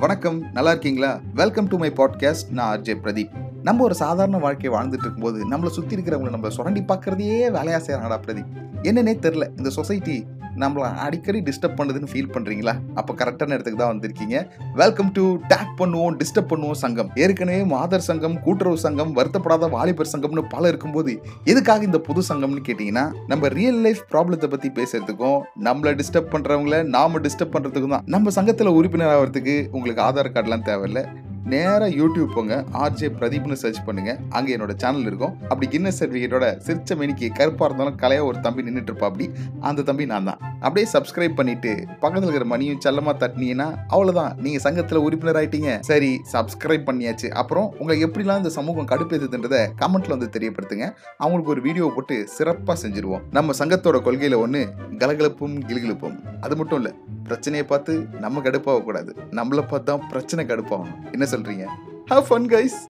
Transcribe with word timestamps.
வணக்கம் 0.00 0.42
நல்லா 0.52 0.70
இருக்கீங்களா? 0.70 1.20
வெல்கம் 1.34 1.68
டு 1.68 1.78
மை 1.78 1.90
பாட்காஸ்ட் 1.90 2.50
நான் 2.50 2.78
ஆர்ஜே 2.78 2.84
பிரதீப். 2.84 3.30
நம்ம 3.62 3.84
ஒரு 3.84 3.94
சாதாரண 3.94 4.38
வாழ்க்கையை 4.38 4.80
வாழ்ந்துட்டு 4.80 4.98
இருக்கும்போது 4.98 5.50
நம்மளை 5.50 5.66
சுற்றி 5.66 5.96
இருக்கிறவங்களை 5.96 6.30
நம்ம 6.30 6.48
சுரண்டி 6.48 6.80
பார்க்கறதையே 6.80 7.50
வேலையாக 7.50 7.78
செய்கிறாங்கடா 7.78 8.26
பிரதீப். 8.26 8.46
என்னன்னே 8.82 9.14
தெரில 9.20 9.48
இந்த 9.56 9.70
சொசைட்டி 9.70 10.26
நம்மளை 10.62 10.88
அடிக்கடி 11.04 11.40
டிஸ்டர்ப் 11.48 11.78
பண்ணுதுன்னு 11.78 12.10
ஃபீல் 12.12 12.30
பண்ணுறீங்களா 12.34 12.74
அப்போ 13.00 13.12
கரெக்டான 13.20 13.54
இடத்துக்கு 13.56 13.80
தான் 13.82 13.92
வந்திருக்கீங்க. 13.92 14.36
வெல்கம் 14.82 15.10
டு 15.16 15.24
டேக் 15.52 15.72
பண்ணுவோம் 15.80 16.16
டிஸ்டர்ப் 16.22 16.50
பண்ணுவோம் 16.52 16.78
சங்கம் 16.84 17.10
ஏற்கனவே 17.24 17.62
மாதர் 17.74 18.06
சங்கம் 18.08 18.36
கூட்டுறவு 18.46 18.78
சங்கம் 18.86 19.12
வருத்தப்படாத 19.18 19.70
வாலிபர் 19.76 20.12
சங்கம்னு 20.14 20.44
பல 20.54 20.64
இருக்கும்போது 20.72 21.14
எதுக்காக 21.52 21.84
இந்த 21.90 22.00
புது 22.08 22.22
சங்கம்னு 22.30 22.66
கேட்டிங்கன்னா 22.70 23.04
நம்ம 23.32 23.48
ரியல் 23.58 23.82
லைஃப் 23.86 24.02
ப்ராப்ளத்தை 24.14 24.50
பற்றி 24.54 24.70
பேசுறதுக்கும் 24.80 25.38
நம்மளை 25.68 25.94
டிஸ்டர்ப் 26.02 26.32
பண்ணுறவங்கள 26.34 26.78
நாம 26.96 27.20
டிஸ்டர்ப் 27.26 27.54
பண்ணுறதுக்கும் 27.56 27.94
தான். 27.96 28.06
நம்ம 28.16 28.30
சங்கத்தில் 28.38 28.76
உறுப்பினர் 28.78 29.14
ஆகிறதுக்கு 29.14 29.56
உங்களுக்கு 29.76 30.04
ஆதார் 30.08 30.34
கார்டெலாம் 30.34 30.68
தேவையில்ல. 30.70 31.02
நேராக 31.52 31.88
யூடியூப் 31.98 32.32
போங்க. 32.36 32.54
ஆர்ஜே 32.82 33.08
பிரதீப்னு 33.18 33.56
சர்ச் 33.62 33.80
பண்ணுங்க. 33.86 34.12
அங்கே 34.36 34.52
என்னோட 34.56 34.72
சேனல் 34.82 35.06
இருக்கும். 35.08 35.34
அப்படி 35.50 35.66
கின்னஸ் 35.74 35.98
சர்டிஃபிகேட்டோட 36.00 36.46
சிரிச்ச 36.66 36.96
மெனிக்கு 37.00 37.26
கருப்பாக 37.38 37.68
இருந்தாலும் 37.68 37.98
கலையாக 38.02 38.28
ஒரு 38.30 38.38
தம்பி 38.46 38.64
நின்றுட்டு 38.66 38.90
இருப்பா 38.92 39.08
அப்படி 39.10 39.26
அந்த 39.68 39.84
தம்பி 39.88 40.06
நான் 40.12 40.28
தான். 40.30 40.40
அப்படியே 40.64 40.86
சப்ஸ்கிரைப் 40.94 41.36
பண்ணிட்டு 41.40 41.72
பக்கத்தில் 42.02 42.28
இருக்கிற 42.28 42.48
மணியும் 42.52 42.80
செல்லமாக 42.86 43.14
தட்டினீங்கன்னா 43.22 43.68
அவ்வளோதான் 43.94 44.32
நீங்கள் 44.46 44.64
சங்கத்தில் 44.66 45.02
உறுப்பினர் 45.06 45.38
ஆயிட்டீங்க. 45.40 45.72
சரி 45.90 46.10
சப்ஸ்கிரைப் 46.34 46.86
பண்ணியாச்சு. 46.88 47.30
அப்புறம் 47.42 47.68
உங்களை 47.78 47.98
எப்படிலாம் 48.06 48.42
இந்த 48.42 48.52
சமூகம் 48.58 48.90
கடுப்பேதுன்றதை 48.92 49.62
கமெண்ட்ல 49.82 50.14
வந்து 50.16 50.30
தெரியப்படுத்துங்க. 50.38 50.88
அவங்களுக்கு 51.22 51.54
ஒரு 51.56 51.62
வீடியோ 51.68 51.92
போட்டு 51.96 52.18
சிறப்பாக 52.36 52.78
செஞ்சுருவோம். 52.84 53.24
நம்ம 53.38 53.54
சங்கத்தோட 53.62 54.00
கொள்கையில் 54.08 54.42
ஒன்று 54.44 54.62
கலகலப்பும் 55.02 55.56
கிலுகிலுப்பும். 55.68 56.18
அது 56.46 56.56
மட்டும் 56.56 56.80
இல்லை 56.80 56.92
பிரச்சனையை 57.30 57.66
பார்த்து 57.72 57.92
நம்ம 58.24 58.42
கடுப்பாகக்கூடாது. 58.46 59.12
நம்மளை 59.38 59.64
பார்த்து 59.72 59.88
தான் 59.90 60.04
பிரச்சனை 60.12 60.42
கடுப்பாகணும். 60.50 60.98
என்ன 61.14 61.24
சொல்கிறீங்க 61.34 61.66
ஹவ் 62.10 62.26
ஃபன் 62.28 62.48
கைஸ் 62.54 62.78